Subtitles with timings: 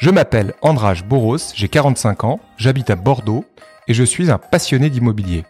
[0.00, 3.44] Je m'appelle Andrage Boros, j'ai 45 ans, j'habite à Bordeaux
[3.86, 5.44] et je suis un passionné d'immobilier.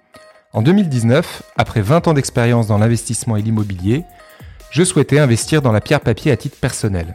[0.52, 4.02] En 2019, après 20 ans d'expérience dans l'investissement et l'immobilier,
[4.72, 7.14] je souhaitais investir dans la pierre papier à titre personnel.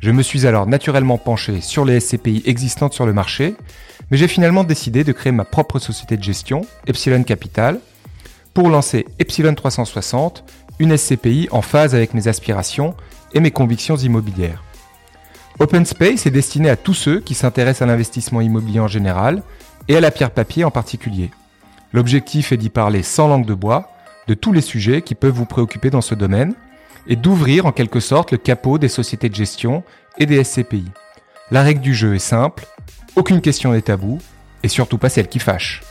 [0.00, 3.56] Je me suis alors naturellement penché sur les SCPI existantes sur le marché,
[4.10, 7.78] mais j'ai finalement décidé de créer ma propre société de gestion, Epsilon Capital,
[8.54, 10.44] pour lancer Epsilon 360,
[10.78, 12.94] une SCPI en phase avec mes aspirations
[13.34, 14.64] et mes convictions immobilières.
[15.60, 19.42] Open Space est destiné à tous ceux qui s'intéressent à l'investissement immobilier en général
[19.88, 21.30] et à la pierre papier en particulier.
[21.92, 23.90] L'objectif est d'y parler sans langue de bois
[24.26, 26.54] de tous les sujets qui peuvent vous préoccuper dans ce domaine
[27.06, 29.84] et d'ouvrir en quelque sorte le capot des sociétés de gestion
[30.16, 30.86] et des SCPI.
[31.50, 32.64] La règle du jeu est simple,
[33.14, 34.18] aucune question n'est tabou
[34.62, 35.82] et surtout pas celle qui fâche.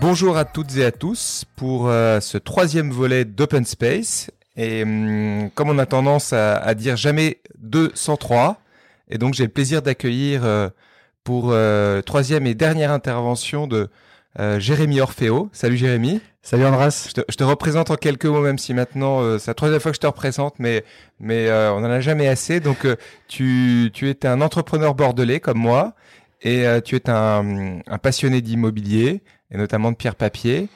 [0.00, 4.30] Bonjour à toutes et à tous pour euh, ce troisième volet d'Open Space.
[4.58, 8.60] Et hum, comme on a tendance à, à, dire jamais 2 sans 3,
[9.08, 10.68] et donc j'ai le plaisir d'accueillir euh,
[11.24, 13.88] pour euh, troisième et dernière intervention de
[14.40, 15.48] euh, Jérémy Orfeo.
[15.52, 16.20] Salut Jérémy.
[16.42, 17.06] Salut Andras.
[17.08, 19.92] Je te, je te, représente en quelques mots, même si maintenant c'est la troisième fois
[19.92, 20.84] que je te représente, mais
[21.20, 22.58] mais on en a jamais assez.
[22.60, 22.86] Donc
[23.28, 25.94] tu tu es un entrepreneur bordelais comme moi
[26.42, 30.68] et tu es un, un passionné d'immobilier et notamment de pierre papier.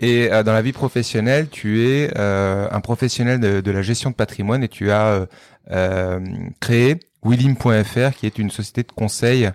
[0.00, 4.10] Et euh, dans la vie professionnelle, tu es euh, un professionnel de, de, la gestion
[4.10, 5.26] de patrimoine et tu as
[5.70, 6.20] euh,
[6.60, 9.50] créé Willim.fr, qui est une société de conseil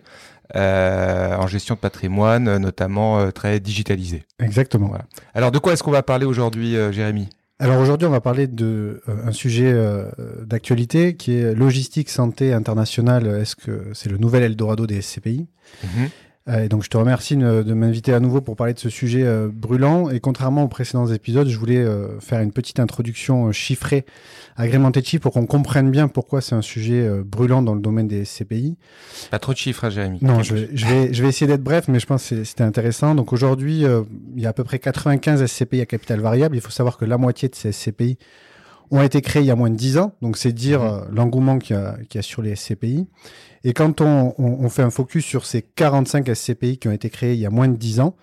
[0.55, 4.23] euh, en gestion de patrimoine, notamment euh, très digitalisée.
[4.39, 4.87] Exactement.
[4.87, 5.05] Voilà.
[5.33, 7.29] Alors, de quoi est-ce qu'on va parler aujourd'hui, euh, Jérémy?
[7.59, 10.05] Alors aujourd'hui, on va parler de euh, un sujet euh,
[10.45, 13.25] d'actualité qui est logistique santé internationale.
[13.41, 15.47] Est-ce que c'est le nouvel Eldorado des SCPI.
[15.83, 15.87] Euh,
[16.47, 19.49] et donc, je te remercie de m'inviter à nouveau pour parler de ce sujet euh,
[19.51, 20.09] brûlant.
[20.09, 24.05] Et contrairement aux précédents épisodes, je voulais euh, faire une petite introduction chiffrée,
[24.55, 28.07] agrémentée de chiffres, pour qu'on comprenne bien pourquoi c'est un sujet brûlant dans le domaine
[28.07, 28.77] des SCPI.
[29.29, 30.19] Pas trop de chiffres, hein, Jérémy.
[30.21, 32.63] Non, je vais, je vais, je vais essayer d'être bref, mais je pense que c'était
[32.63, 33.13] intéressant.
[33.13, 33.83] Donc aujourd'hui,
[34.35, 36.55] il y a à peu près 95 SCPI à capital variable.
[36.55, 38.17] Il faut savoir que la moitié de ces SCPI
[38.89, 40.13] ont été créés il y a moins de 10 ans.
[40.21, 41.07] Donc c'est dire mmh.
[41.11, 43.07] l'engouement qu'il y, qu y, a sur les SCPI.
[43.67, 47.09] Et quand on, on, on, fait un focus sur ces 45 SCPI qui ont été
[47.09, 48.15] créés il y a moins de 10 ans,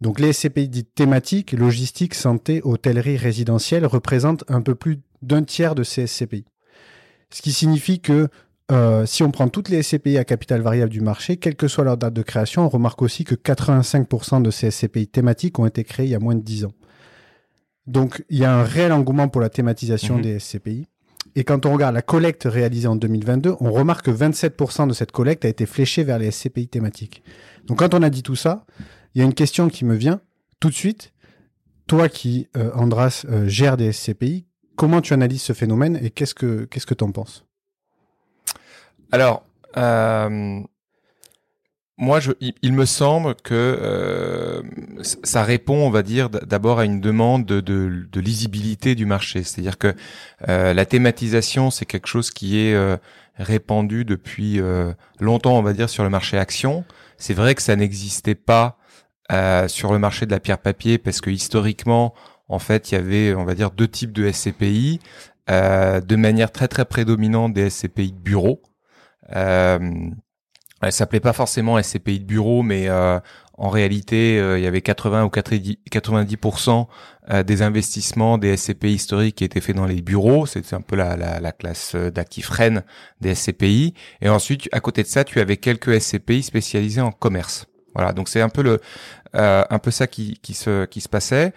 [0.00, 5.76] donc les SCPI dites thématiques, logistique, santé, hôtellerie, résidentielle, représentent un peu plus d'un tiers
[5.76, 6.44] de ces SCPI.
[7.30, 8.26] Ce qui signifie que
[8.72, 11.84] euh, si on prend toutes les SCPI à capital variable du marché, quelle que soit
[11.84, 15.84] leur date de création, on remarque aussi que 85% de ces SCPI thématiques ont été
[15.84, 16.72] créés il y a moins de 10 ans.
[17.86, 20.22] Donc il y a un réel engouement pour la thématisation mmh.
[20.22, 20.88] des SCPI.
[21.36, 25.12] Et quand on regarde la collecte réalisée en 2022, on remarque que 27% de cette
[25.12, 27.22] collecte a été fléchée vers les SCPI thématiques.
[27.66, 28.66] Donc quand on a dit tout ça,
[29.14, 30.20] il y a une question qui me vient
[30.58, 31.12] tout de suite.
[31.86, 34.46] Toi qui, euh, Andras, euh, gère des SCPI,
[34.76, 37.44] comment tu analyses ce phénomène et qu'est-ce que qu'est-ce que penses?
[39.12, 39.44] Alors,
[39.76, 40.60] euh,
[42.00, 44.62] moi, je, il, me semble que euh,
[45.22, 49.42] ça répond, on va dire, d'abord à une demande de, de, de lisibilité du marché.
[49.42, 49.94] C'est-à-dire que
[50.48, 52.96] euh, la thématisation, c'est quelque chose qui est euh,
[53.36, 56.84] répandu depuis euh, longtemps, on va dire, sur le marché action.
[57.18, 58.78] C'est vrai que ça n'existait pas
[59.30, 62.14] euh, sur le marché de la pierre papier parce que historiquement,
[62.48, 65.00] en fait, il y avait, on va dire, deux types de SCPI,
[65.50, 68.62] euh, de manière très très prédominante des SCPI de bureau.
[70.82, 73.18] Euh, elle s'appelait pas forcément SCPI de bureau, mais euh,
[73.60, 76.86] en réalité, euh, il y avait 80 ou 90%
[77.28, 80.46] euh, des investissements des SCPI historiques qui étaient faits dans les bureaux.
[80.46, 82.82] C'était un peu la, la, la classe d'actifs reine
[83.20, 83.92] des SCPI.
[84.22, 87.66] Et ensuite, à côté de ça, tu avais quelques SCPI spécialisés en commerce.
[87.94, 88.80] Voilà, donc c'est un peu le,
[89.34, 91.52] euh, un peu ça qui, qui se, qui se passait.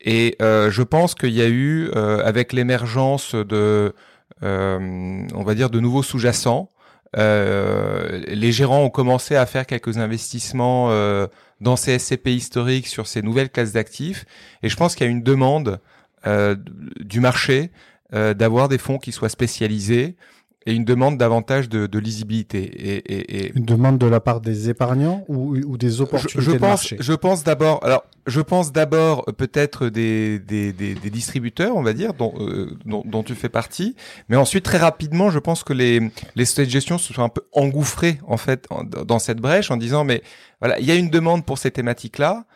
[0.00, 3.94] Et euh, je pense qu'il y a eu, avec l'émergence de,
[4.42, 6.68] on va dire, de nouveaux sous-jacents,
[7.16, 11.26] euh, les gérants ont commencé à faire quelques investissements euh,
[11.60, 14.24] dans ces SCP historiques sur ces nouvelles classes d'actifs.
[14.62, 15.80] Et je pense qu'il y a une demande
[16.26, 16.56] euh,
[17.00, 17.70] du marché
[18.14, 20.16] euh, d'avoir des fonds qui soient spécialisés
[20.66, 22.62] et une demande davantage de, de lisibilité.
[22.62, 26.40] Et, et, et, Une demande de la part des épargnants ou, ou des opportunités je,
[26.40, 26.96] je de pense, marché?
[27.00, 31.92] Je pense d'abord, alors je pense d'abord peut-être des, des, des, des, distributeurs, on va
[31.92, 33.94] dire, dont, euh, dont, dont, tu fais partie,
[34.28, 36.00] mais ensuite très rapidement, je pense que les,
[36.34, 39.70] les sociétés de gestion se sont un peu engouffrés en fait en, dans cette brèche
[39.70, 40.22] en disant mais
[40.60, 42.46] voilà, il y a une demande pour ces thématiques-là.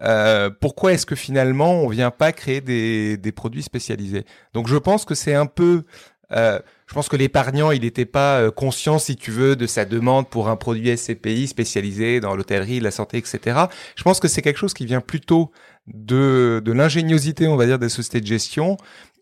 [0.00, 4.24] Euh, pourquoi est-ce que finalement on vient pas créer des, des produits spécialisés?
[4.54, 5.84] Donc je pense que c'est un peu
[6.32, 9.84] euh, je pense que l'épargnant, il n'était pas euh, conscient, si tu veux, de sa
[9.84, 13.58] demande pour un produit SCPI spécialisé dans l'hôtellerie, la santé, etc.
[13.96, 15.50] Je pense que c'est quelque chose qui vient plutôt
[15.86, 18.76] de, de l'ingéniosité, on va dire, des sociétés de gestion,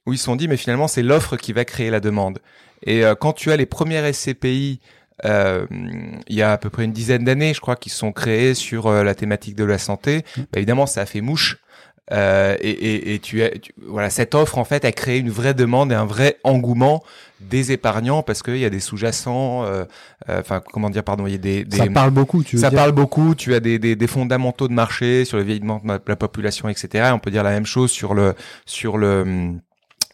[0.06, 2.38] où ils se sont dit, mais finalement, c'est l'offre qui va créer la demande.
[2.84, 4.80] Et euh, quand tu as les premières SCPI,
[5.24, 5.66] euh,
[6.28, 8.86] il y a à peu près une dizaine d'années, je crois, qui sont créées sur
[8.86, 10.40] euh, la thématique de la santé, mmh.
[10.40, 11.58] bah, évidemment, ça a fait mouche.
[12.12, 13.50] Euh, et, et, et tu, as,
[13.84, 17.02] voilà cette offre en fait a créé une vraie demande et un vrai engouement
[17.40, 19.84] des épargnants parce qu'il y a des sous-jacents euh,
[20.28, 22.62] euh, enfin comment dire pardon il y a des, des ça parle beaucoup tu veux
[22.62, 26.00] ça parle beaucoup tu as des, des, des, fondamentaux de marché sur le vieillissement de
[26.06, 28.34] la population etc on peut dire la même chose sur le
[28.66, 29.56] sur le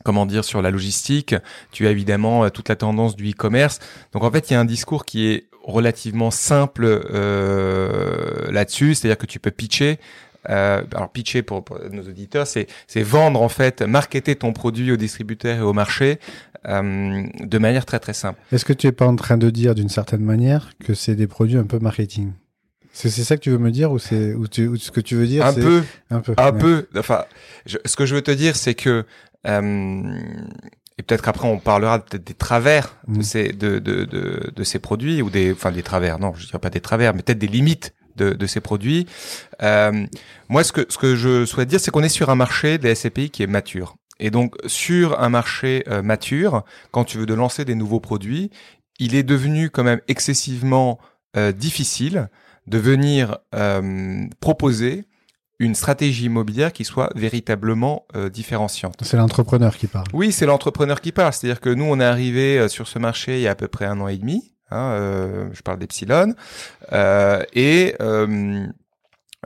[0.03, 1.35] comment dire sur la logistique.
[1.71, 3.79] Tu as évidemment toute la tendance du e-commerce.
[4.13, 8.95] Donc en fait il y a un discours qui est relativement simple euh, là-dessus.
[8.95, 9.99] C'est-à-dire que tu peux pitcher
[10.51, 14.97] euh, alors pitcher pour, nos auditeurs, c'est c'est vendre en fait, marketer ton produit aux
[14.97, 16.19] distributeurs et au marché
[16.67, 18.41] euh, de manière très très simple.
[18.53, 21.27] Est-ce que tu es pas en train de dire d'une certaine manière que c'est des
[21.27, 22.33] produits un peu marketing?
[22.95, 25.47] C'est ça que tu veux me dire ou c'est ou, ce que tu veux dire
[25.47, 25.83] un peu.
[26.11, 26.89] Un peu un peu.
[26.97, 27.25] Enfin
[27.67, 29.07] ce que je veux te dire c'est que
[29.47, 30.03] euh,
[30.99, 33.23] et peut-être qu'après on parlera peut-être des travers de mm.
[33.23, 36.19] ces de, de, de, de, ces produits ou des enfin des travers.
[36.19, 39.07] Non je dirais pas des travers mais peut-être des limites de, de ces produits.
[39.63, 40.07] Euh,
[40.49, 42.95] moi, ce que, ce que je souhaite dire, c'est qu'on est sur un marché des
[42.95, 43.97] SCPI qui est mature.
[44.21, 48.51] Et donc, sur un marché euh, mature, quand tu veux de lancer des nouveaux produits,
[48.99, 50.99] il est devenu quand même excessivement
[51.37, 52.29] euh, difficile
[52.67, 55.07] de venir euh, proposer
[55.59, 58.97] une stratégie immobilière qui soit véritablement euh, différenciante.
[59.03, 60.07] C'est l'entrepreneur qui parle.
[60.13, 61.33] Oui, c'est l'entrepreneur qui parle.
[61.33, 63.87] C'est-à-dire que nous, on est arrivé sur ce marché il y a à peu près
[63.87, 64.53] un an et demi.
[64.73, 66.35] Hein, euh, je parle d'Epsilon.
[66.93, 68.67] Euh, et euh,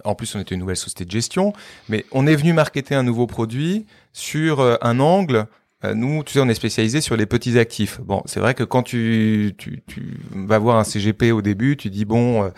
[0.04, 1.52] en plus, on était une nouvelle société de gestion,
[1.88, 5.46] mais on est venu marketer un nouveau produit sur un angle
[5.94, 8.00] nous, tu sais, on est spécialisé sur les petits actifs.
[8.00, 11.90] Bon, c'est vrai que quand tu, tu, tu, vas voir un CGP au début, tu
[11.90, 12.48] dis bon, euh,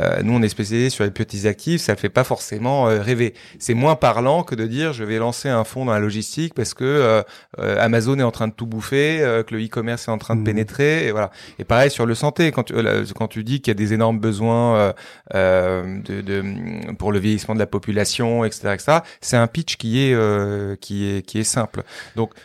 [0.00, 3.34] euh, nous on est spécialisé sur les petits actifs, ça fait pas forcément rêver.
[3.58, 6.74] C'est moins parlant que de dire je vais lancer un fonds dans la logistique parce
[6.74, 7.22] que
[7.58, 10.44] Amazon est en train de tout bouffer, que le e-commerce est en train de mmh.
[10.44, 11.30] pénétrer, et voilà.
[11.58, 12.74] Et pareil sur le santé, quand tu,
[13.16, 14.94] quand tu dis qu'il y a des énormes besoins
[15.34, 20.80] de, de, pour le vieillissement de la population, etc., etc., c'est un pitch qui est
[20.80, 21.82] qui est qui est simple.
[22.16, 22.40] Donc euh,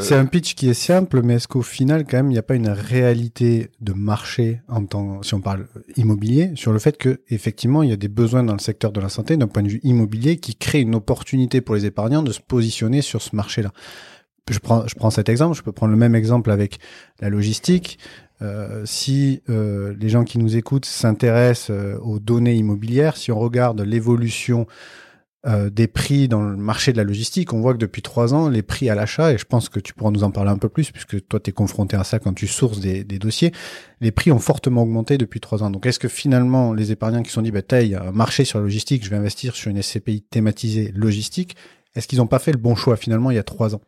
[0.00, 2.42] c'est un pitch qui est simple, mais est-ce qu'au final, quand même, il n'y a
[2.42, 5.66] pas une réalité de marché en tant, si on parle
[5.96, 9.00] immobilier, sur le fait que effectivement, il y a des besoins dans le secteur de
[9.00, 12.32] la santé, d'un point de vue immobilier, qui crée une opportunité pour les épargnants de
[12.32, 13.72] se positionner sur ce marché-là.
[14.50, 15.56] Je prends, je prends cet exemple.
[15.56, 16.78] Je peux prendre le même exemple avec
[17.20, 17.98] la logistique.
[18.42, 23.38] Euh, si euh, les gens qui nous écoutent s'intéressent euh, aux données immobilières, si on
[23.38, 24.66] regarde l'évolution
[25.44, 28.48] euh, des prix dans le marché de la logistique, on voit que depuis trois ans,
[28.48, 30.68] les prix à l'achat, et je pense que tu pourras nous en parler un peu
[30.68, 33.52] plus, puisque toi, tu es confronté à ça quand tu sources des, dossiers,
[34.00, 35.70] les prix ont fortement augmenté depuis trois ans.
[35.70, 38.12] Donc, est-ce que finalement, les épargnants qui se sont dit, bah, il y a un
[38.12, 41.56] marché sur la logistique, je vais investir sur une SCPI thématisée logistique,
[41.96, 43.80] est-ce qu'ils n'ont pas fait le bon choix finalement il y a trois ans?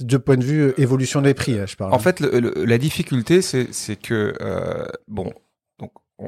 [0.00, 1.94] De point de vue euh, évolution des prix, je parle.
[1.94, 5.32] En fait, la difficulté, c'est que euh, bon,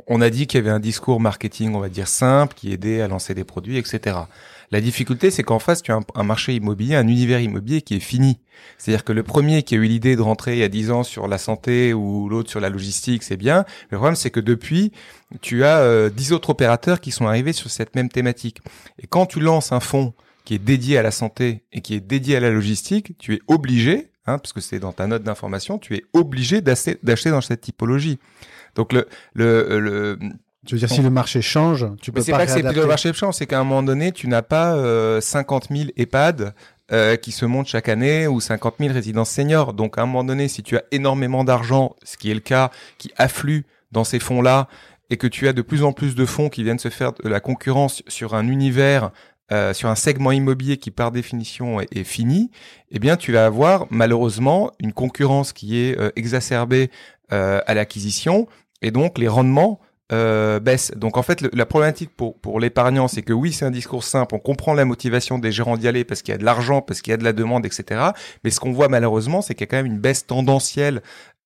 [0.07, 3.01] on a dit qu'il y avait un discours marketing, on va dire simple, qui aidait
[3.01, 4.17] à lancer des produits, etc.
[4.71, 8.01] La difficulté, c'est qu'en face, tu as un, marché immobilier, un univers immobilier qui est
[8.01, 8.41] fini.
[8.79, 11.03] C'est-à-dire que le premier qui a eu l'idée de rentrer il y a 10 ans
[11.03, 13.65] sur la santé ou l'autre sur la logistique, c'est bien.
[13.91, 14.93] Le problème, c'est que depuis,
[15.43, 18.59] tu as euh, 10 autres opérateurs qui sont arrivés sur cette même thématique.
[18.99, 20.15] Et quand tu lances un fonds
[20.45, 23.41] qui est dédié à la santé et qui est dédié à la logistique, tu es
[23.49, 27.61] obligé, hein, parce que c'est dans ta note d'information, tu es obligé d'acheter dans cette
[27.61, 28.19] typologie.
[28.75, 30.19] Donc le le, le
[30.66, 32.25] tu veux dire, si le marché change, tu peux mais pas.
[32.25, 34.75] C'est pas que c'est le marché change, c'est qu'à un moment donné, tu n'as pas
[34.76, 36.54] euh, 50 000 EHPAD
[36.90, 39.75] euh, qui se montent chaque année ou 50 000 résidences seniors.
[39.75, 42.71] Donc à un moment donné, si tu as énormément d'argent, ce qui est le cas,
[42.97, 44.69] qui afflue dans ces fonds-là,
[45.11, 47.28] et que tu as de plus en plus de fonds qui viennent se faire de
[47.28, 49.11] la concurrence sur un univers
[49.52, 52.50] euh, sur un segment immobilier qui par définition est, est, fini,
[52.90, 56.90] eh bien tu vas avoir malheureusement une concurrence qui est euh, exacerbée
[57.31, 58.49] euh, à l'acquisition
[58.85, 59.81] et donc les rendements
[60.12, 60.93] euh, baissent.
[60.95, 64.35] Donc en fait, la problématique pour, pour l'épargnant, c'est que oui, c'est un discours simple,
[64.35, 67.00] on comprend la motivation des gérants d'y aller parce qu'il y a de l'argent, parce
[67.00, 68.11] qu'il y a de la demande, etc.
[68.45, 71.00] Mais ce qu'on voit malheureusement, c'est qu'il y a quand même une baisse tendancielle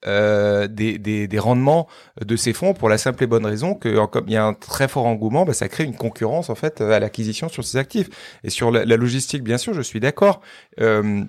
[0.06, 1.88] euh, des, des, rendements
[2.24, 4.54] de ces fonds pour la simple et bonne raison que comme il y a un
[4.54, 8.08] très fort engouement, bah, ça crée une concurrence en fait à l'acquisition sur ces actifs.
[8.42, 10.40] Et sur la, logistique, bien sûr, je suis d'accord.
[10.80, 11.22] Euh,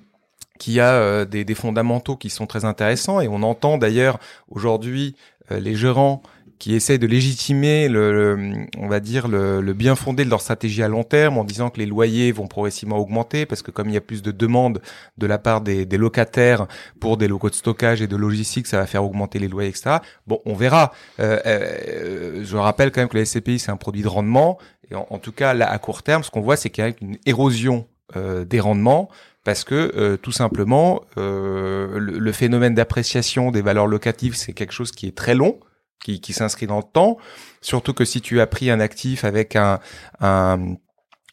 [0.60, 4.20] qu'il y a euh, des, des, fondamentaux qui sont très intéressants et on entend d'ailleurs
[4.50, 5.16] aujourd'hui
[5.51, 6.22] les gérants
[6.60, 10.84] qui essayent de légitimer le, on va dire le, le, bien fondé de leur stratégie
[10.84, 13.94] à long terme en disant que les loyers vont progressivement augmenter parce que comme il
[13.94, 14.82] y a plus de demandes
[15.18, 16.68] de la part des, des locataires
[17.00, 19.98] pour des locaux de stockage et de logistique, ça va faire augmenter les loyers, etc.
[20.27, 20.91] Bon, on verra.
[21.22, 24.60] Euh, euh, je rappelle quand même que la SCPI c'est un produit de rendement
[24.91, 26.94] et en, tout cas là à court terme, ce qu'on voit c'est qu'il y a
[27.00, 27.88] une érosion
[28.18, 29.08] euh, des rendements
[29.43, 34.74] parce que euh, tout simplement euh, le, le, phénomène d'appréciation des valeurs locatives c'est quelque
[34.74, 35.60] chose qui est très long
[36.03, 37.17] qui, qui s'inscrit dans le temps.
[37.62, 39.79] Surtout que si tu as pris un actif avec un,
[40.19, 40.75] un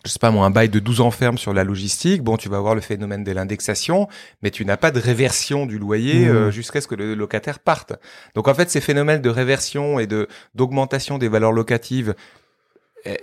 [0.04, 2.48] je sais pas moi, un bail de 12 ans ferme sur la logistique, bon, tu
[2.48, 4.08] vas avoir le phénomène de l'indexation,
[4.40, 6.28] mais tu n'as pas de réversion du loyer mmh.
[6.28, 7.92] euh, jusqu'à ce que le locataire parte.
[8.34, 12.14] Donc en fait, ces phénomènes de réversion et de d'augmentation des valeurs locatives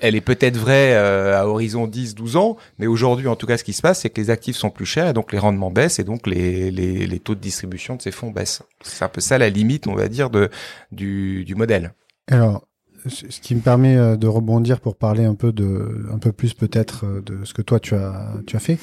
[0.02, 3.64] elle est peut-être vraie euh, à horizon 10-12 ans, mais aujourd'hui, en tout cas, ce
[3.64, 6.00] qui se passe, c'est que les actifs sont plus chers et donc les rendements baissent
[6.00, 8.62] et donc les, les, les taux de distribution de ces fonds baissent.
[8.82, 10.50] C'est un peu ça la limite, on va dire, de,
[10.92, 11.94] du, du modèle.
[12.28, 12.68] Alors,
[13.08, 16.54] ce qui me permet euh, de rebondir pour parler un peu de, un peu plus
[16.54, 18.78] peut-être euh, de ce que toi tu as, tu as fait.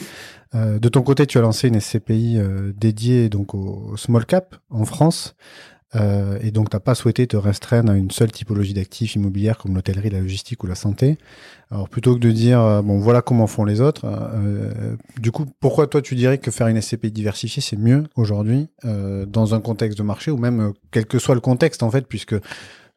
[0.55, 2.41] de ton côté, tu as lancé une SCPI
[2.75, 5.37] dédiée donc au small cap en France.
[5.97, 9.59] Euh, et donc, tu n'as pas souhaité te restreindre à une seule typologie d'actifs immobilières
[9.59, 11.19] comme l'hôtellerie, la logistique ou la santé.
[11.71, 15.47] Alors, plutôt que de dire, euh, bon, voilà comment font les autres, euh, du coup,
[15.61, 19.61] pourquoi toi, tu dirais que faire une SCPI diversifiée, c'est mieux aujourd'hui euh, dans un
[19.61, 22.37] contexte de marché ou même euh, quel que soit le contexte, en fait, puisque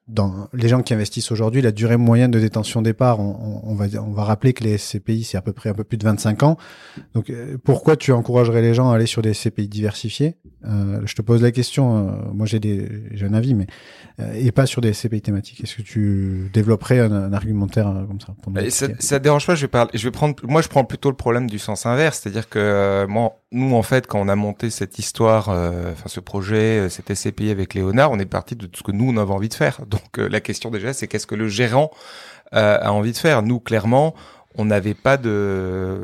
[0.07, 3.85] dans les gens qui investissent aujourd'hui, la durée moyenne de détention départ, on, on, va
[4.01, 6.43] on va rappeler que les SCPI c'est à peu près un peu plus de 25
[6.43, 6.57] ans.
[7.13, 10.35] Donc euh, pourquoi tu encouragerais les gens à aller sur des SCPI diversifiés?
[10.65, 12.09] Euh, Je te pose la question.
[12.09, 12.59] Euh, moi j'ai
[13.21, 13.67] un avis, mais
[14.19, 15.63] euh, et pas sur des SCPI thématiques.
[15.63, 19.55] Est-ce que tu développerais un, un argumentaire euh, comme ça, pour ça, ça dérange pas.
[19.55, 19.91] Je vais parler.
[19.93, 20.35] Je vais prendre.
[20.43, 24.05] Moi je prends plutôt le problème du sens inverse, c'est-à-dire que moi nous en fait
[24.05, 28.25] quand on a monté cette histoire, enfin ce projet, cette SCPI avec Léonard, on est
[28.25, 29.81] parti de tout ce que nous on avait envie de faire.
[29.93, 31.91] Donc euh, la question déjà, c'est qu'est-ce que le gérant
[32.53, 33.43] euh, a envie de faire?
[33.43, 34.15] Nous, clairement,
[34.55, 36.03] on n'avait pas de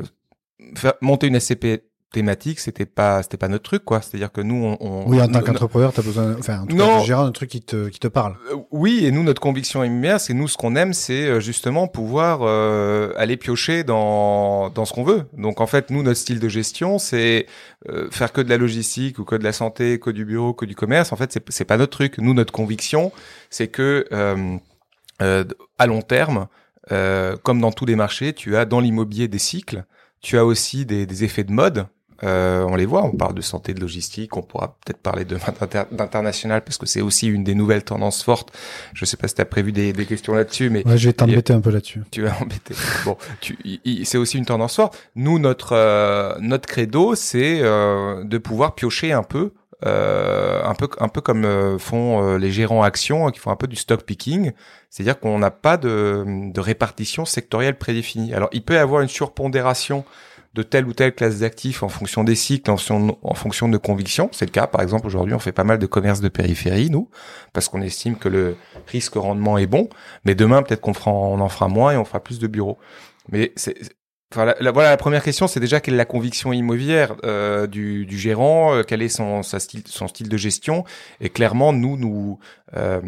[1.00, 4.00] monter une SCP thématique, c'était pas c'était pas notre truc quoi.
[4.00, 6.76] C'est-à-dire que nous on, on Oui, en tant qu'entrepreneur, tu as besoin enfin en tout
[6.76, 8.36] non, cas, de gérer un truc qui te qui te parle.
[8.50, 12.40] Euh, oui, et nous notre conviction immédiate, c'est nous ce qu'on aime, c'est justement pouvoir
[12.42, 15.24] euh, aller piocher dans dans ce qu'on veut.
[15.36, 17.46] Donc en fait, nous notre style de gestion, c'est
[17.88, 20.64] euh, faire que de la logistique ou que de la santé, que du bureau, que
[20.66, 21.12] du commerce.
[21.12, 22.18] En fait, c'est c'est pas notre truc.
[22.18, 23.12] Nous notre conviction,
[23.50, 24.06] c'est que
[25.78, 26.48] à long terme,
[27.42, 29.84] comme dans tous les marchés, tu as dans l'immobilier des cycles
[30.20, 31.86] tu as aussi des, des effets de mode
[32.22, 35.24] euh, on les voit, on parle de santé, de logistique, on pourra peut-être parler
[35.92, 38.56] d'international parce que c'est aussi une des nouvelles tendances fortes.
[38.94, 41.12] Je sais pas si tu as prévu des, des questions là-dessus, mais ouais, je vais
[41.12, 42.02] t'embêter un peu là-dessus.
[42.10, 42.74] Tu vas embêter.
[43.04, 43.16] bon,
[44.04, 44.98] c'est aussi une tendance forte.
[45.14, 49.52] Nous, notre euh, notre credo, c'est euh, de pouvoir piocher un peu.
[49.86, 53.66] Euh, un peu un peu comme font les gérants actions hein, qui font un peu
[53.66, 54.52] du stock picking,
[54.90, 56.22] c'est-à-dire qu'on n'a pas de,
[56.52, 58.34] de répartition sectorielle prédéfinie.
[58.34, 60.04] Alors il peut y avoir une surpondération
[60.54, 62.76] de telle ou telle classe d'actifs en fonction des cycles, en
[63.34, 64.28] fonction, de convictions.
[64.32, 67.08] C'est le cas, par exemple, aujourd'hui, on fait pas mal de commerce de périphérie, nous,
[67.52, 68.56] parce qu'on estime que le
[68.88, 69.88] risque rendement est bon.
[70.24, 72.78] Mais demain, peut-être qu'on on en fera moins et on fera plus de bureaux.
[73.30, 73.76] Mais c'est,
[74.36, 78.16] la, voilà, la première question, c'est déjà quelle est la conviction immobilière euh, du, du,
[78.16, 80.84] gérant, euh, quel est son, sa style, son style de gestion.
[81.20, 82.38] Et clairement, nous, nous,
[82.76, 83.00] euh,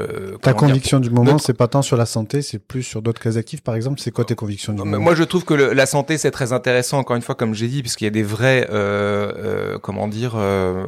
[0.00, 3.20] euh, Ta conviction du moment, c'est pas tant sur la santé, c'est plus sur d'autres
[3.20, 4.00] cas actifs, par exemple.
[4.00, 6.52] C'est quoi tes convictions du moment Moi, je trouve que le, la santé, c'est très
[6.52, 6.98] intéressant.
[6.98, 10.34] Encore une fois, comme j'ai dit, puisqu'il y a des vrais, euh, euh, comment dire,
[10.36, 10.84] euh,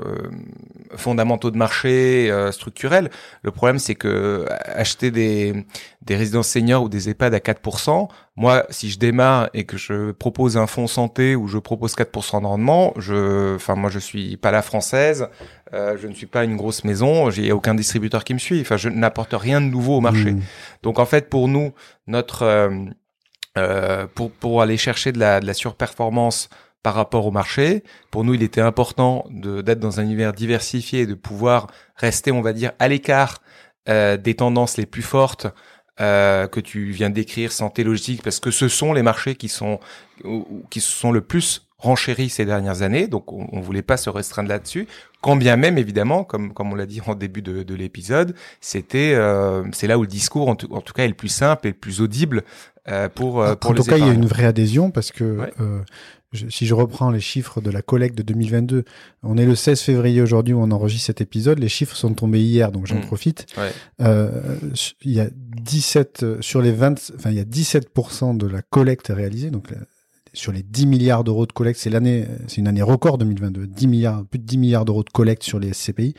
[0.96, 3.10] fondamentaux de marché euh, structurels.
[3.42, 5.64] Le problème, c'est que acheter des
[6.04, 10.12] des résidences seniors ou des EHPAD à 4%, moi, si je démarre et que je
[10.12, 14.38] propose un fonds santé où je propose 4% de rendement, je, enfin, moi, je suis
[14.38, 15.28] pas la française,
[15.74, 18.62] euh, je ne suis pas une grosse maison, j'ai aucun distributeur qui me suit.
[18.62, 20.32] Enfin, je n'apporte rien de nouveau au marché.
[20.32, 20.42] Mmh.
[20.82, 21.72] Donc, en fait, pour nous,
[22.06, 22.70] notre euh,
[23.58, 26.48] euh, pour pour aller chercher de la de la surperformance
[26.82, 27.84] par rapport au marché.
[28.10, 32.42] Pour nous, il était important d'être dans un univers diversifié et de pouvoir rester, on
[32.42, 33.40] va dire, à l'écart
[33.88, 35.46] euh, des tendances les plus fortes
[36.02, 39.80] euh, que tu viens d'écrire, santé logique, parce que ce sont les marchés qui sont
[40.70, 43.08] qui sont le plus renchéris ces dernières années.
[43.08, 44.86] Donc, on, on voulait pas se restreindre là-dessus.
[45.20, 49.14] Quand bien même, évidemment, comme comme on l'a dit en début de, de l'épisode, c'était
[49.14, 51.66] euh, c'est là où le discours, en tout, en tout, cas, est le plus simple
[51.68, 52.44] et le plus audible
[52.88, 55.38] euh, pour euh, pour en tout cas, il y a une vraie adhésion parce que
[55.38, 55.52] ouais.
[55.60, 55.80] Euh,
[56.32, 58.84] si je reprends les chiffres de la collecte de 2022,
[59.22, 61.58] on est le 16 février aujourd'hui où on enregistre cet épisode.
[61.58, 63.06] Les chiffres sont tombés hier, donc j'en mmh.
[63.06, 63.46] profite.
[63.56, 63.72] Ouais.
[64.00, 64.56] Euh,
[65.02, 69.08] il y a 17 sur les 20, enfin il y a 17% de la collecte
[69.08, 69.72] réalisée, donc
[70.34, 73.86] sur les 10 milliards d'euros de collecte, c'est l'année, c'est une année record 2022, 10
[73.86, 76.14] milliards, plus de 10 milliards d'euros de collecte sur les SCPI.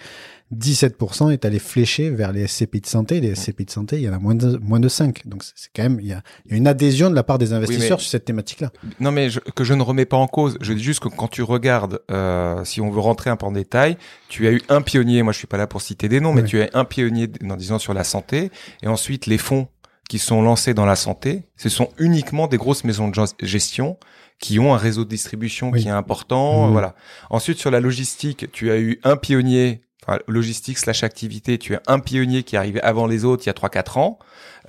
[0.53, 3.19] 17% est allé flécher vers les SCPI de santé.
[3.21, 5.27] Les SCPI de santé, il y en a moins de, moins de 5.
[5.27, 7.37] Donc c'est quand même, il y, a, il y a une adhésion de la part
[7.37, 8.71] des investisseurs sur cette thématique-là.
[8.99, 10.57] Non, mais je, que je ne remets pas en cause.
[10.61, 13.51] Je dis juste que quand tu regardes, euh, si on veut rentrer un peu en
[13.51, 13.97] détail,
[14.29, 15.23] tu as eu un pionnier.
[15.23, 17.55] Moi, je suis pas là pour citer des noms, mais tu as un pionnier en
[17.55, 18.51] disant sur la santé,
[18.83, 19.67] et ensuite les fonds
[20.09, 23.97] qui sont lancés dans la santé, ce sont uniquement des grosses maisons de gestion
[24.39, 26.67] qui ont un réseau de distribution qui est important.
[26.67, 26.71] Mmh.
[26.71, 26.95] Voilà.
[27.29, 31.81] Ensuite, sur la logistique, tu as eu un pionnier enfin, logistique slash activité, tu as
[31.87, 34.19] un pionnier qui est arrivé avant les autres il y a 3-4 ans.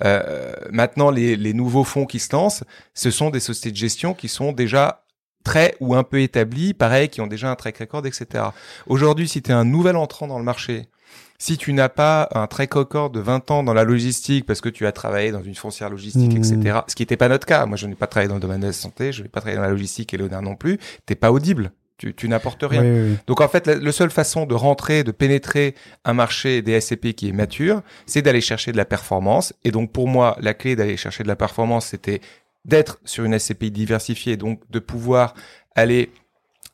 [0.03, 2.63] Euh, maintenant, les, les nouveaux fonds qui se lancent,
[2.93, 5.03] ce sont des sociétés de gestion qui sont déjà
[5.43, 8.45] très ou un peu établies, pareil, qui ont déjà un track record, etc.
[8.87, 10.89] Aujourd'hui, si tu es un nouvel entrant dans le marché,
[11.37, 14.69] si tu n'as pas un track record de 20 ans dans la logistique parce que
[14.69, 16.37] tu as travaillé dans une foncière logistique, mmh.
[16.37, 17.65] etc., ce qui n'était pas notre cas.
[17.65, 19.57] Moi, je n'ai pas travaillé dans le domaine de la santé, je n'ai pas travaillé
[19.57, 20.79] dans la logistique et Léonard non plus.
[21.05, 23.15] T'es pas audible tu, tu n'apportes rien.
[23.27, 27.29] Donc en fait, la, seule façon de rentrer, de pénétrer un marché des SCP qui
[27.29, 29.53] est mature, c'est d'aller chercher de la performance.
[29.63, 32.21] Et donc pour moi, la clé d'aller chercher de la performance, c'était
[32.65, 35.35] d'être sur une SCPI diversifiée, donc de pouvoir
[35.75, 36.11] aller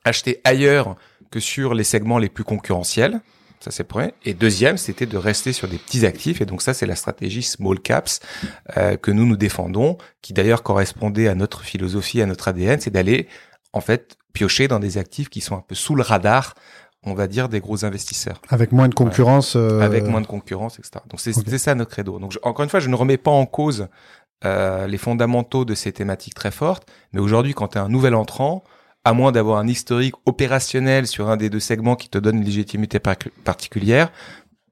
[0.06, 0.96] acheter ailleurs
[1.30, 3.22] que sur les segments les plus concurrentiels.
[3.62, 4.14] Ça, c'est premier.
[4.26, 6.42] Et deuxième, c'était de rester sur des petits actifs.
[6.42, 8.20] Et donc ça, c'est la stratégie small caps
[8.76, 12.90] euh, que nous nous défendons, qui d'ailleurs correspondait à notre philosophie, à notre ADN, c'est
[12.90, 13.28] d'aller
[13.74, 16.56] en fait piocher dans des actifs qui sont un peu sous le radar
[17.04, 18.40] on va dire des gros investisseurs.
[18.50, 19.56] Avec moins de concurrence.
[19.56, 21.04] Euh, Avec moins de concurrence, etc.
[21.10, 22.20] Donc c'est ça notre credo.
[22.20, 23.88] Donc encore une fois, je ne remets pas en cause
[24.46, 28.16] euh, les fondamentaux de ces thématiques très fortes, mais aujourd'hui, quand tu es un nouvel
[28.16, 28.64] entrant,
[29.04, 32.46] à moins d'avoir un historique opérationnel sur un des deux segments qui te donne une
[32.46, 34.12] légitimité particulière,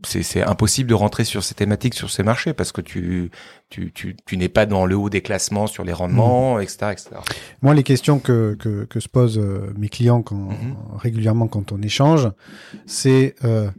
[0.05, 3.31] c'est impossible de rentrer sur ces thématiques, sur ces marchés, parce que tu,
[3.69, 6.91] tu, tu, tu n'es pas dans le haut des classements sur les rendements, etc., mmh.
[6.91, 7.09] etc.
[7.61, 10.75] Moi, les questions que, que, que se posent euh, mes clients quand, mmh.
[10.97, 12.29] régulièrement quand on échange,
[12.85, 13.69] c'est euh,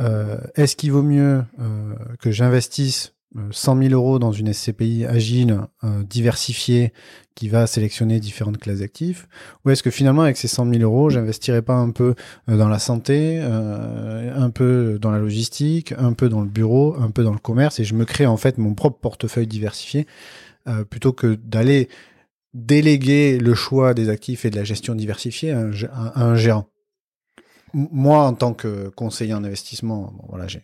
[0.00, 3.14] euh, est-ce qu'il vaut mieux euh, que j'investisse
[3.50, 6.92] 100 000 euros dans une SCPI agile, euh, diversifiée,
[7.34, 9.26] qui va sélectionner différentes classes d'actifs.
[9.64, 12.14] Ou est-ce que finalement, avec ces 100 000 euros, j'investirais pas un peu
[12.48, 16.94] euh, dans la santé, euh, un peu dans la logistique, un peu dans le bureau,
[17.00, 20.06] un peu dans le commerce, et je me crée en fait mon propre portefeuille diversifié,
[20.90, 21.88] plutôt que d'aller
[22.54, 26.68] déléguer le choix des actifs et de la gestion diversifiée à un, gérant?
[27.74, 30.62] Moi, en tant que conseiller en investissement, voilà, j'ai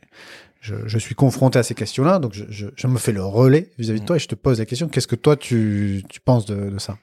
[0.60, 3.70] je, je, suis confronté à ces questions-là, donc je, je, je, me fais le relais
[3.78, 4.88] vis-à-vis de toi et je te pose la question.
[4.88, 6.98] Qu'est-ce que toi tu, tu penses de, de ça?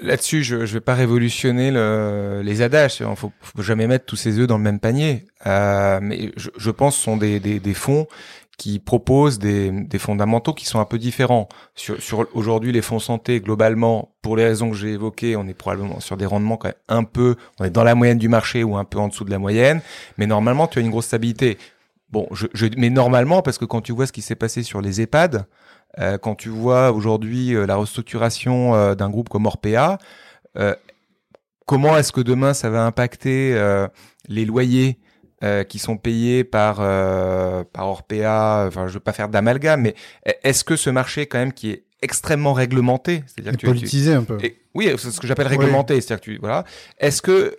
[0.00, 2.98] Là-dessus, je ne vais pas révolutionner le, les adages.
[3.00, 5.26] Il faut, faut jamais mettre tous ses œufs dans le même panier.
[5.46, 8.06] Euh, mais je, je, pense que ce sont des, des, des fonds
[8.56, 11.48] qui proposent des, des, fondamentaux qui sont un peu différents.
[11.74, 15.54] Sur, sur aujourd'hui, les fonds santé, globalement, pour les raisons que j'ai évoquées, on est
[15.54, 18.62] probablement sur des rendements quand même un peu, on est dans la moyenne du marché
[18.62, 19.80] ou un peu en dessous de la moyenne.
[20.18, 21.58] Mais normalement, tu as une grosse stabilité.
[22.10, 24.80] Bon, je, je, mais normalement, parce que quand tu vois ce qui s'est passé sur
[24.80, 25.46] les EHPAD,
[26.00, 29.98] euh, quand tu vois aujourd'hui euh, la restructuration euh, d'un groupe comme Orpea,
[30.56, 30.74] euh,
[31.66, 33.58] comment est-ce que demain ça va impacter
[34.28, 34.98] les loyers
[35.68, 38.66] qui sont payés par par Orpea?
[38.66, 39.94] Enfin, je veux pas faire d'amalgame, mais
[40.42, 44.36] est-ce que ce marché quand même qui est extrêmement réglementé, c'est-à-dire que politisé un peu.
[44.74, 46.64] oui, c'est ce que j'appelle réglementé, c'est-à-dire que tu voilà.
[46.98, 47.56] Est-ce que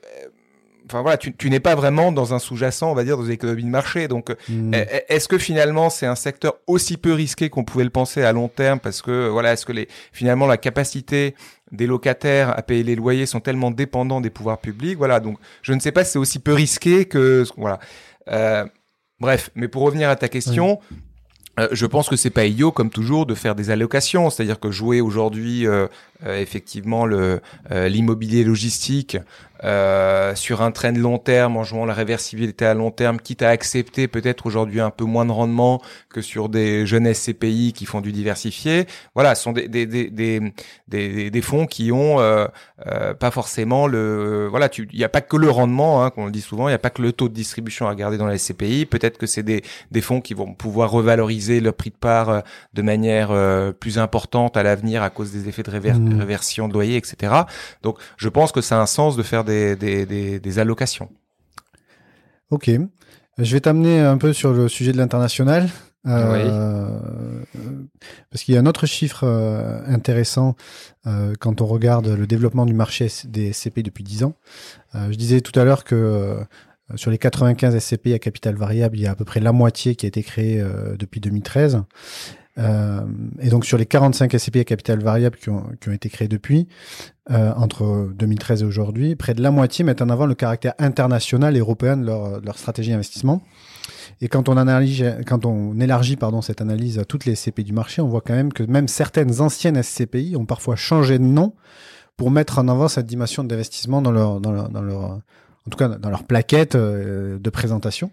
[0.87, 3.31] enfin voilà, tu, tu n'es pas vraiment dans un sous-jacent, on va dire, dans une
[3.31, 4.07] économie de marché.
[4.07, 4.73] Donc, hmm.
[5.09, 8.47] est-ce que finalement c'est un secteur aussi peu risqué qu'on pouvait le penser à long
[8.47, 11.35] terme Parce que voilà, est-ce que les finalement la capacité
[11.71, 14.97] des locataires à payer les loyers sont tellement dépendants des pouvoirs publics?
[14.97, 17.79] Voilà, donc je ne sais pas si c'est aussi peu risqué que voilà.
[18.29, 18.65] Euh,
[19.19, 20.79] bref, mais pour revenir à ta question.
[21.59, 24.71] Euh, je pense que c'est pas idiot, comme toujours, de faire des allocations, c'est-à-dire que
[24.71, 25.87] jouer aujourd'hui euh,
[26.25, 29.17] euh, effectivement le l'immobilier logistique
[29.63, 33.41] euh, sur un train de long terme en jouant la réversibilité à long terme, quitte
[33.41, 37.85] à accepter peut-être aujourd'hui un peu moins de rendement que sur des jeunes SCPI qui
[37.85, 38.85] font du diversifié.
[39.13, 40.41] Voilà, ce sont des, des, des,
[40.87, 42.47] des, des, fonds qui ont euh,
[42.87, 44.47] euh, pas forcément le...
[44.49, 46.71] Voilà, il n'y a pas que le rendement, hein, comme on le dit souvent, il
[46.71, 48.85] n'y a pas que le taux de distribution à regarder dans les SCPI.
[48.85, 52.81] Peut-être que c'est des, des fonds qui vont pouvoir revaloriser leur prix de part de
[52.81, 53.33] manière
[53.79, 56.19] plus importante à l'avenir à cause des effets de mmh.
[56.19, 57.33] réversion de loyer, etc.
[57.83, 60.05] Donc, je pense que ça a un sens de faire des, des,
[60.39, 61.09] des, allocations.
[62.49, 62.69] Ok.
[63.37, 65.69] Je vais t'amener un peu sur le sujet de l'international.
[66.07, 66.99] Euh,
[68.29, 70.55] parce qu'il y a un autre chiffre euh, intéressant
[71.07, 74.35] euh, quand on regarde le développement du marché des SCP depuis 10 ans.
[74.93, 76.37] je disais tout à l'heure que
[76.95, 79.95] sur les 95 SCP à capital variable, il y a à peu près la moitié
[79.95, 80.63] qui a été créée
[80.97, 81.81] depuis 2013.
[82.57, 83.01] Euh,
[83.39, 86.27] et donc sur les 45 SCPI à capital variable qui ont, qui ont été créés
[86.27, 86.67] depuis,
[87.31, 91.55] euh, entre 2013 et aujourd'hui, près de la moitié mettent en avant le caractère international
[91.57, 93.41] et européen de leur, de leur stratégie d'investissement.
[94.21, 97.73] Et quand on analyse, quand on élargit pardon cette analyse à toutes les SCPI du
[97.73, 101.53] marché, on voit quand même que même certaines anciennes SCPI ont parfois changé de nom
[102.15, 105.19] pour mettre en avant cette dimension d'investissement dans leur, dans leur, dans leur,
[105.67, 108.11] en tout cas dans leur plaquette euh, de présentation.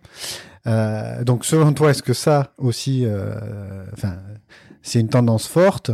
[0.66, 4.16] Euh, donc selon toi, est-ce que ça aussi, euh, enfin,
[4.82, 5.90] c'est une tendance forte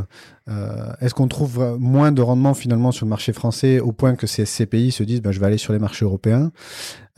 [0.48, 4.26] euh, Est-ce qu'on trouve moins de rendement finalement sur le marché français au point que
[4.26, 6.52] ces CPI se disent, bah, je vais aller sur les marchés européens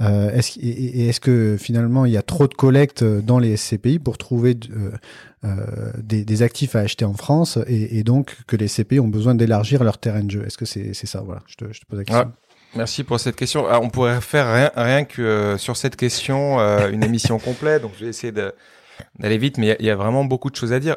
[0.00, 3.98] euh, est-ce, et, est-ce que finalement il y a trop de collectes dans les SCPI
[3.98, 8.98] pour trouver des, des, actifs à acheter en France et, et, donc que les CPI
[9.00, 10.46] ont besoin d'élargir leur terrain de jeu?
[10.46, 11.20] Est-ce que c'est, c'est ça?
[11.20, 12.32] Voilà, je te, je te pose la question.
[12.74, 13.66] Merci pour cette question.
[13.66, 17.82] Alors, on pourrait faire rien, rien que euh, sur cette question euh, une émission complète,
[17.82, 20.72] donc je vais essayer d'aller vite, mais il y, y, a vraiment beaucoup de choses
[20.72, 20.96] à dire.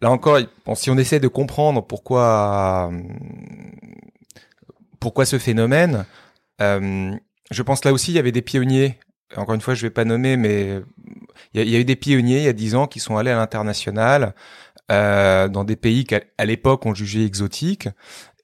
[0.00, 2.90] Là encore, bon, si on essaie de comprendre pourquoi
[5.00, 6.04] pourquoi ce phénomène,
[6.60, 7.14] euh,
[7.50, 8.98] je pense là aussi il y avait des pionniers.
[9.36, 10.80] Encore une fois, je vais pas nommer, mais
[11.52, 13.16] il y, a, y a eu des pionniers il y a dix ans qui sont
[13.16, 14.34] allés à l'international
[14.92, 17.88] euh, dans des pays qu'à l'époque on jugeait exotiques.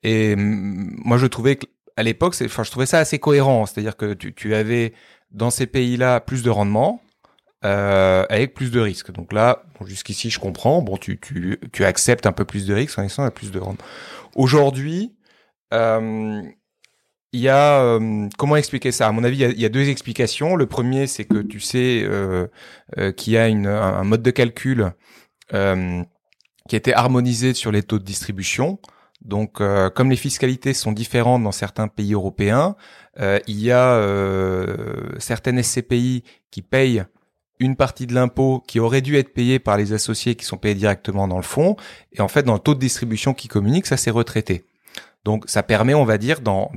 [0.03, 1.67] Et moi, je trouvais que
[2.01, 3.67] à l'époque, enfin, je trouvais ça assez cohérent.
[3.67, 4.95] C'est-à-dire que tu, avais
[5.33, 7.03] dans ces pays-là plus de rendement
[7.63, 9.13] euh, avec plus de risques.
[9.13, 10.81] Donc là, jusqu'ici, je comprends.
[10.81, 11.21] Bon, tu,
[11.81, 13.85] acceptes un peu plus de risques en à plus de rendement.
[14.35, 15.15] Aujourd'hui,
[15.75, 16.41] euh,
[17.35, 19.07] il y a euh, comment expliquer ça?
[19.07, 20.57] À mon avis, il y a, deux explications.
[20.57, 22.09] Le premier, c'est que tu sais
[23.19, 24.95] qu'il y a un mode de calcul
[25.51, 28.79] qui été harmonisé sur les taux de distribution.
[29.23, 32.77] Donc, euh, comme les fiscalités sont différentes dans certains pays européens,
[33.19, 37.05] euh, il y a euh, certaines SCPI qui payent
[37.59, 40.75] une partie de l'impôt qui aurait dû être payé par les associés qui sont payés
[40.75, 41.77] directement dans le fonds.
[42.13, 44.65] Et en fait, dans le taux de distribution qui communique, ça s'est retraité.
[45.27, 46.71] Donc, ça permet, on va dire, dans,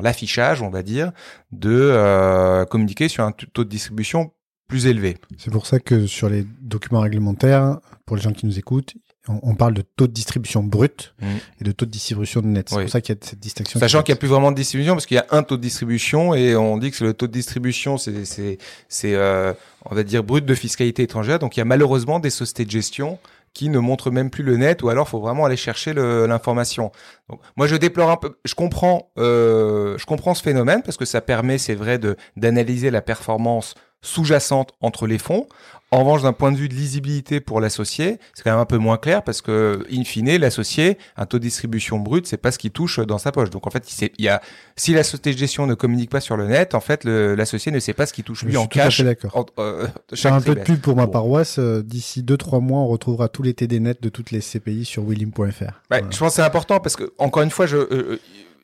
[0.00, 1.10] l'affichage, on va dire,
[1.50, 4.30] de communiquer sur un taux de distribution
[4.68, 5.16] plus élevé.
[5.36, 8.94] C'est pour ça que sur les documents réglementaires, pour les gens qui nous écoutent,
[9.26, 11.26] on, parle de taux de distribution brut mmh.
[11.60, 12.68] et de taux de distribution net.
[12.68, 12.82] C'est oui.
[12.84, 13.78] pour ça qu'il y a cette distinction.
[13.78, 15.62] Sachant qu'il n'y a plus vraiment de distribution parce qu'il y a un taux de
[15.62, 19.52] distribution et on dit que le taux de distribution, c'est, c'est, c'est euh,
[19.84, 21.38] on va dire brut de fiscalité étrangère.
[21.38, 23.18] Donc il y a malheureusement des sociétés de gestion
[23.54, 26.92] qui ne montrent même plus le net ou alors faut vraiment aller chercher l'information.
[27.28, 31.04] Donc moi je déplore un peu, je comprends, euh, je comprends ce phénomène parce que
[31.04, 35.46] ça permet, c'est vrai, de d'analyser la performance sous-jacente entre les fonds.
[35.90, 38.76] En revanche, d'un point de vue de lisibilité pour l'associé, c'est quand même un peu
[38.76, 42.58] moins clair parce que, in fine, l'associé, un taux de distribution brut, c'est pas ce
[42.58, 43.48] qu'il touche dans sa poche.
[43.48, 44.42] Donc, en fait, il y a,
[44.76, 47.78] si la société de gestion ne communique pas sur le net, en fait, l'associé ne
[47.78, 49.00] sait pas ce qu'il touche lui Je en cash.
[49.00, 49.46] d'accord.
[49.58, 49.86] Euh,
[50.24, 51.58] un peu de pub pour ma paroisse.
[51.58, 54.84] Euh, D'ici deux, trois mois, on retrouvera tous les TD net de toutes les CPI
[54.84, 55.40] sur willim.fr.
[55.40, 55.52] Ouais,
[55.88, 56.06] voilà.
[56.10, 58.20] Je pense que c'est important parce que, encore une fois, je, euh,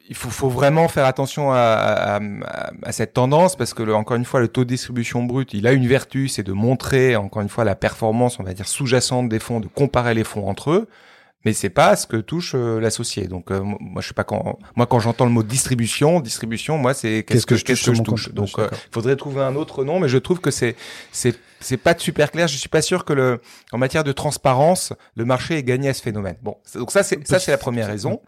[0.09, 2.21] il faut, faut, vraiment faire attention à, à,
[2.83, 5.67] à, cette tendance parce que le, encore une fois le taux de distribution brut il
[5.67, 9.29] a une vertu c'est de montrer encore une fois la performance on va dire sous-jacente
[9.29, 10.89] des fonds de comparer les fonds entre eux
[11.45, 14.59] mais c'est pas ce que touche euh, l'associé donc euh, moi je sais pas quand
[14.77, 18.33] moi quand j'entends le mot distribution distribution moi c'est qu'est-ce que, qu'est-ce que je touche
[18.33, 20.77] donc il euh, faudrait trouver un autre nom mais je trouve que c'est
[21.13, 22.47] c'est c'est pas super clair.
[22.47, 23.41] Je suis pas sûr que le,
[23.73, 26.37] en matière de transparence, le marché ait gagné à ce phénomène.
[26.43, 28.21] Bon, donc ça c'est ça c'est la première raison.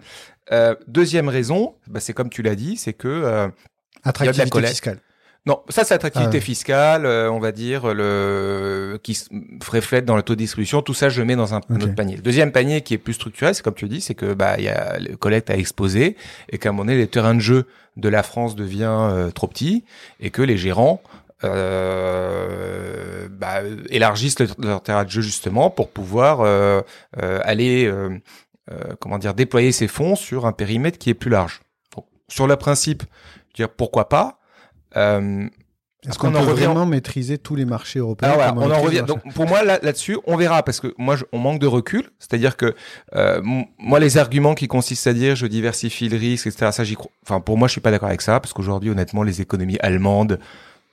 [0.52, 3.50] Euh, deuxième raison, bah, c'est comme tu l'as dit, c'est que
[4.04, 5.00] attractivité fiscale.
[5.46, 9.28] Non, ça c'est attractivité ah fiscale, euh, on va dire le qui se
[9.70, 10.82] reflète dans le taux de distribution.
[10.82, 11.84] Tout ça, je mets dans un, okay.
[11.84, 12.16] autre panier.
[12.16, 14.64] Le deuxième panier qui est plus structurel, c'est comme tu dis, c'est que bah il
[14.64, 16.16] y a le collecte à exposer
[16.50, 19.46] et qu'à un moment donné, les terrains de jeu de la France devient euh, trop
[19.46, 19.84] petit
[20.18, 21.00] et que les gérants
[21.44, 26.40] euh, bah, élargissent leur, leur, terrain de jeu justement pour pouvoir
[27.14, 27.88] aller,
[28.98, 31.60] comment dire, déployer ces fonds sur un périmètre qui est plus large.
[31.94, 33.04] Donc, sur le principe,
[33.54, 34.35] dire pourquoi pas.
[34.96, 35.48] Euh,
[36.08, 36.64] est-ce qu'on qu peut revient...
[36.64, 39.04] vraiment maîtriser tous les marchés européens Alors, voilà, on, en revient.
[39.06, 42.10] Donc, pour moi, là, là-dessus, on verra parce que moi, je, on manque de recul.
[42.18, 42.74] C'est-à-dire que
[43.14, 43.40] euh,
[43.78, 46.70] moi, les arguments qui consistent à dire je diversifie le risque, etc.
[46.72, 47.10] Ça, j'y crois.
[47.24, 50.38] Enfin, pour moi, je suis pas d'accord avec ça parce qu'aujourd'hui, honnêtement, les économies allemandes,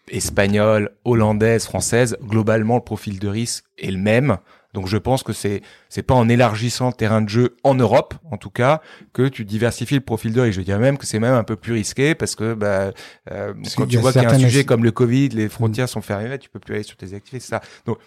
[0.09, 4.37] espagnole, hollandaise, française, globalement le profil de risque est le même.
[4.73, 8.15] Donc je pense que c'est c'est pas en élargissant le terrain de jeu en Europe,
[8.31, 8.81] en tout cas,
[9.13, 10.59] que tu diversifies le profil de risque.
[10.59, 12.91] Je dirais même que c'est même un peu plus risqué parce que bah,
[13.31, 15.87] euh, quand tu vois qu'il y a un sujet comme le Covid, les frontières mmh.
[15.87, 17.61] sont fermées, tu peux plus aller sur tes activités, ça.
[17.85, 17.97] Donc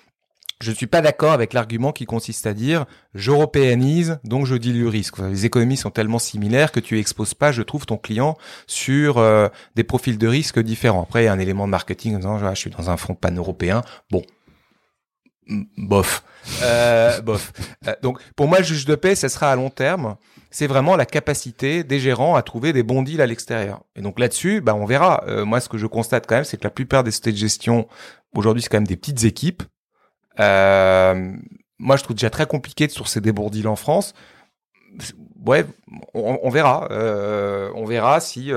[0.60, 4.84] je ne suis pas d'accord avec l'argument qui consiste à dire j'européanise, donc je dilue
[4.84, 5.18] le risque.
[5.18, 9.48] Les économies sont tellement similaires que tu exposes pas, je trouve, ton client sur euh,
[9.74, 11.02] des profils de risque différents.
[11.02, 13.14] Après, il y a un élément de marketing en disant je suis dans un fonds
[13.14, 13.82] pan-européen.
[14.10, 14.22] Bon,
[15.76, 16.22] bof.
[16.62, 17.52] Euh, bof.
[17.86, 20.16] Euh, donc pour moi, le juge de paix, ce sera à long terme.
[20.50, 23.82] C'est vraiment la capacité des gérants à trouver des bons deals à l'extérieur.
[23.94, 25.24] Et donc là-dessus, bah, on verra.
[25.26, 27.36] Euh, moi, ce que je constate quand même, c'est que la plupart des sociétés de
[27.36, 27.88] gestion,
[28.34, 29.62] aujourd'hui, c'est quand même des petites équipes.
[30.40, 31.32] Euh,
[31.78, 34.14] moi, je trouve déjà très compliqué de sourcer des bons deals en France.
[35.46, 35.64] Ouais,
[36.14, 36.88] on, on verra.
[36.90, 38.52] Euh, on verra si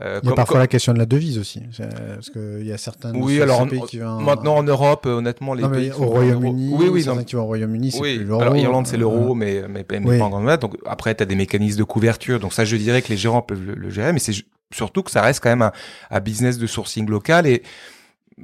[0.00, 2.78] euh, il y a parfois la question de la devise aussi, parce qu'il y a
[2.78, 4.20] certains oui, alors pays qui vont...
[4.20, 7.42] maintenant en Europe, euh, honnêtement, les non, pays au Royaume-Uni, oui, oui, certains qui vont
[7.42, 8.18] au Royaume-Uni, c'est oui.
[8.18, 8.40] l'euro.
[8.40, 10.18] Alors Irlande, c'est l'euro, mais mais, mais oui.
[10.18, 13.02] pas en grande Donc après, tu as des mécanismes de couverture, donc ça, je dirais
[13.02, 14.34] que les gérants peuvent le, gérer, mais c'est
[14.72, 15.72] surtout que ça reste quand même un,
[16.10, 17.62] un, business de sourcing local et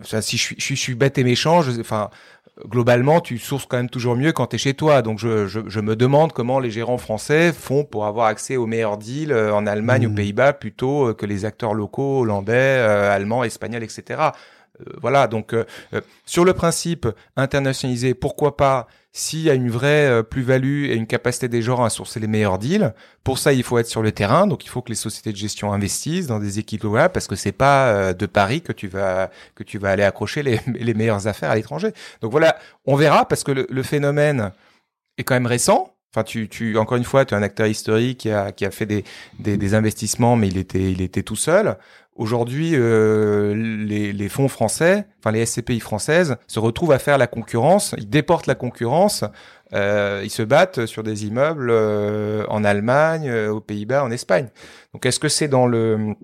[0.03, 2.11] ça, si je suis, je suis, je suis bête et méchant, je, enfin
[2.69, 5.03] globalement, tu sources quand même toujours mieux quand tu es chez toi.
[5.03, 8.67] Donc, je, je, je, me demande comment les gérants français font pour avoir accès aux
[8.67, 10.15] meilleurs deals euh, en Allemagne, aux mmh.
[10.15, 14.31] Pays-Bas, plutôt euh, que les acteurs locaux, hollandais, euh, allemands, espagnols, etc.
[15.01, 15.55] voilà, donc
[16.27, 17.07] sur le principe
[17.37, 21.85] internationalisé, pourquoi pas s'il y a une vraie euh, plus-value et une capacité des gens
[21.85, 24.49] à sourcer les meilleurs deals, pour ça, il faut être sur le terrain.
[24.49, 27.37] Donc, il faut que les sociétés de gestion investissent dans des équipes locales parce que
[27.37, 30.95] c'est pas euh, de Paris que tu vas que tu vas aller accrocher les, les
[30.95, 31.93] meilleures affaires à l'étranger.
[32.23, 34.51] Donc voilà, on verra parce que le, le, phénomène
[35.17, 35.95] est quand même récent.
[36.13, 38.73] Enfin, tu, tu, encore une fois, tu es un acteur historique qui a, qui a
[38.73, 39.05] fait des,
[39.39, 41.77] des, des investissements, mais il était, il était tout seul.
[42.17, 47.27] Aujourd'hui, euh, les, les, fonds français, enfin les SCPI françaises, se retrouvent à faire la
[47.27, 47.95] concurrence.
[47.99, 49.25] Ils déportent la concurrence.
[49.73, 54.49] Euh, ils se battent sur des immeubles euh, en Allemagne, euh, aux Pays-Bas, en Espagne.
[54.93, 56.15] Donc, est-ce que c'est dans le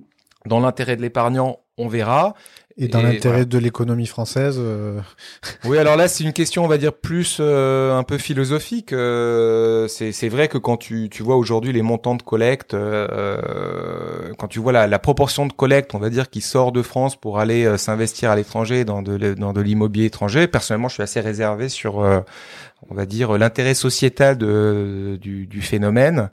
[0.46, 1.58] dans l'intérêt de l'épargnant?
[1.76, 2.34] On verra.
[2.76, 5.00] Et dans l'intérêt de l'économie française euh,
[5.64, 8.92] Oui, alors là, c'est une question, on va dire, plus euh, un peu philosophique.
[8.92, 12.74] Euh, c'est vrai que quand tu, tu vois aujourd'hui les montants de collecte,
[14.38, 17.16] quand tu vois la, la, proportion de collecte, on va dire, qui sort de France
[17.16, 21.20] pour aller s'investir à l'étranger dans de, dans de l'immobilier étranger, personnellement, je suis assez
[21.20, 26.30] réservé sur, on va dire, l'intérêt sociétal de, du, du, phénomène.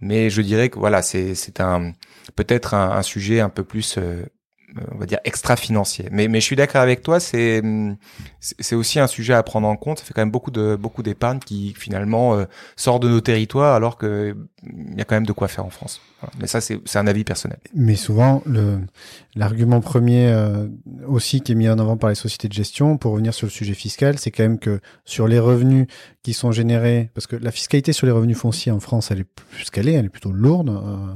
[0.00, 1.92] Mais je dirais que voilà, c'est un
[2.34, 4.24] peut-être un, un, sujet un peu plus euh,
[4.92, 6.08] on va dire extra-financier.
[6.10, 7.62] Mais, mais je suis d'accord avec toi, c'est
[8.40, 9.98] c'est aussi un sujet à prendre en compte.
[9.98, 12.44] Ça fait quand même beaucoup de beaucoup d'épargne qui finalement euh,
[12.76, 15.70] sort de nos territoires, alors que il y a quand même de quoi faire en
[15.70, 16.00] France.
[16.40, 17.58] Mais ça, c'est un avis personnel.
[17.74, 18.80] Mais souvent, le
[19.34, 20.66] l'argument premier euh,
[21.06, 23.50] aussi qui est mis en avant par les sociétés de gestion, pour revenir sur le
[23.50, 25.86] sujet fiscal, c'est quand même que sur les revenus
[26.22, 29.24] qui sont générés, parce que la fiscalité sur les revenus fonciers en France, elle est
[29.24, 30.70] plus qu'elle est, elle est plutôt lourde.
[30.70, 31.14] Euh,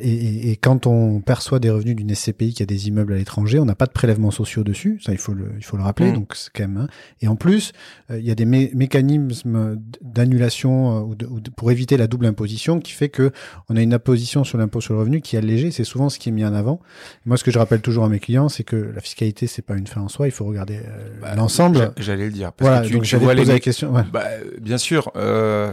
[0.00, 3.58] et, et, quand on perçoit des revenus d'une SCPI qui a des immeubles à l'étranger,
[3.58, 6.10] on n'a pas de prélèvements sociaux dessus, ça il faut le, il faut le rappeler.
[6.10, 6.14] Mm.
[6.14, 6.76] Donc c'est quand même.
[6.76, 6.88] Hein.
[7.20, 7.72] Et en plus,
[8.10, 12.92] euh, il y a des mécanismes d'annulation euh, ou, pour éviter la double imposition qui
[12.92, 13.30] fait que
[13.68, 15.70] on a une imposition sur l'impôt sur le revenu qui est allégée.
[15.70, 16.80] C'est souvent ce qui est mis en avant.
[17.24, 19.76] moi, ce que je rappelle toujours à mes clients, c'est que la fiscalité c'est pas
[19.76, 20.26] une fin en soi.
[20.26, 20.80] Il faut regarder
[21.20, 21.92] bah, l'ensemble.
[21.98, 22.52] J'allais le dire.
[22.52, 23.92] Parce voilà, que tu, donc j'allais poser la question.
[23.92, 24.04] Ouais.
[24.12, 24.24] Bah,
[24.60, 25.10] bien sûr.
[25.16, 25.72] Euh,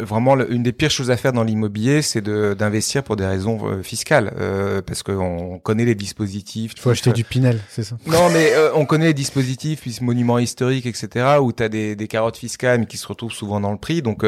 [0.00, 3.82] vraiment, une des pires choses à faire dans l'immobilier, c'est d'investir pour des raisons euh,
[3.82, 6.72] fiscales, euh, parce qu'on connaît les dispositifs.
[6.76, 9.96] Il faut acheter du Pinel, c'est ça Non, mais euh, on connaît les dispositifs, puis
[10.00, 13.60] monuments historiques, etc., où tu as des, des carottes fiscales, mais qui se retrouvent souvent
[13.60, 14.02] dans le prix.
[14.02, 14.24] Donc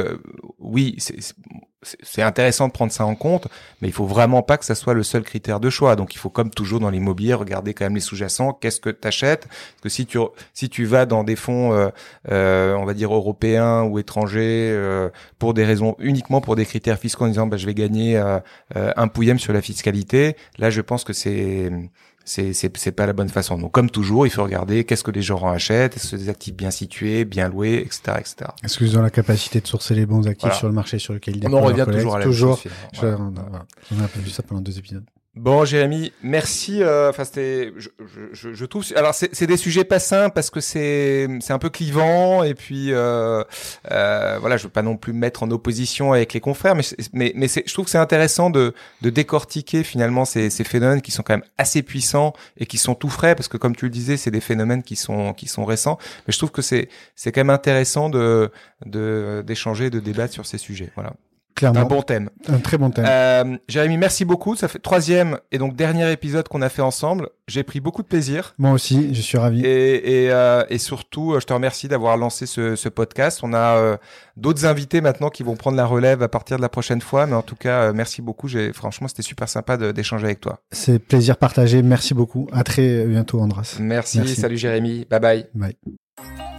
[0.59, 1.17] oui, c'est
[2.03, 3.49] c'est intéressant de prendre ça en compte,
[3.81, 5.97] mais il faut vraiment pas que ça soit le seul critère de choix.
[5.97, 8.53] Donc il faut comme toujours dans l'immobilier regarder quand même les sous-jacents.
[8.53, 10.19] Qu'est-ce que tu achètes Parce que si tu
[10.55, 11.89] si tu vas dans des fonds, euh,
[12.31, 16.99] euh, on va dire européens ou étrangers, euh, pour des raisons uniquement pour des critères
[16.99, 18.19] fiscaux en disant bah, je vais gagner
[18.75, 21.71] un pouillem sur la fiscalité, là je pense que c'est
[22.29, 23.59] c'est c'est pas la bonne façon.
[23.59, 26.55] Donc comme toujours, il faut regarder qu'est-ce que les gens achètent, est-ce que des actifs
[26.55, 28.51] bien situés, bien loués, etc., etc.
[28.63, 31.37] Est-ce qu'ils ont la capacité de sourcer les bons actifs sur le marché sur lequel
[31.37, 32.59] ils On en revient toujours à la toujours.
[32.93, 35.05] Chose, on a un peu vu ça pendant deux épisodes.
[35.39, 36.83] Bon, Jérémy, merci.
[36.83, 37.91] Euh, enfin, c'était, je,
[38.33, 38.85] je, je, trouve.
[38.97, 42.93] Alors, c'est des sujets pas simples parce que c'est c'est un peu clivant et puis
[42.93, 43.45] euh,
[43.93, 46.83] euh, voilà, je veux pas non plus me mettre en opposition avec les confrères, mais
[47.13, 51.13] mais mais je trouve que c'est intéressant de de décortiquer finalement ces ces phénomènes qui
[51.13, 53.93] sont quand même assez puissants et qui sont tout frais parce que comme tu le
[53.93, 55.99] disais, c'est des phénomènes qui sont qui sont récents.
[56.27, 58.51] Mais je trouve que c'est c'est quand même intéressant de
[58.87, 60.91] de d'échanger, de débattre sur ces sujets.
[60.97, 61.13] Voilà.
[61.59, 61.81] Clairement.
[61.81, 62.31] Un bon thème.
[62.49, 63.05] Un très bon thème.
[63.09, 64.55] Euh, Jérémy, merci beaucoup.
[64.55, 67.31] Ça fait troisième et donc dernier épisode qu'on a fait ensemble.
[67.49, 68.55] J'ai pris beaucoup de plaisir.
[68.59, 69.65] Moi aussi, je suis ravi.
[69.65, 73.41] Et, et, euh, et surtout, je te remercie d'avoir lancé ce, ce, podcast.
[73.43, 73.97] On a euh,
[74.37, 77.27] d'autres invités maintenant qui vont prendre la relève à partir de la prochaine fois.
[77.27, 78.47] Mais en tout cas, euh, merci beaucoup.
[78.47, 80.61] J'ai franchement, c'était super sympa d'échanger avec toi.
[80.71, 81.83] C'est plaisir partagé.
[81.83, 82.47] Merci beaucoup.
[82.53, 83.79] À très bientôt, Andras.
[83.81, 84.37] merci.
[84.37, 85.07] Salut, Jérémy.
[85.11, 85.47] Bye bye.
[85.55, 86.58] Bye.